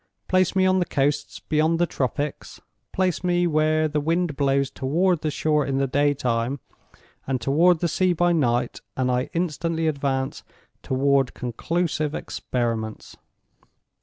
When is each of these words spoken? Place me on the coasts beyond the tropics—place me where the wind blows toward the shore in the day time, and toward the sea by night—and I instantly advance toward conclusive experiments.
Place 0.27 0.55
me 0.55 0.65
on 0.65 0.79
the 0.79 0.85
coasts 0.85 1.39
beyond 1.39 1.77
the 1.77 1.85
tropics—place 1.85 3.23
me 3.23 3.45
where 3.45 3.87
the 3.87 3.99
wind 4.01 4.35
blows 4.35 4.71
toward 4.71 5.21
the 5.21 5.29
shore 5.29 5.63
in 5.63 5.77
the 5.77 5.85
day 5.85 6.15
time, 6.15 6.59
and 7.27 7.39
toward 7.39 7.81
the 7.81 7.87
sea 7.87 8.11
by 8.11 8.31
night—and 8.33 9.11
I 9.11 9.29
instantly 9.33 9.85
advance 9.85 10.41
toward 10.81 11.35
conclusive 11.35 12.15
experiments. 12.15 13.15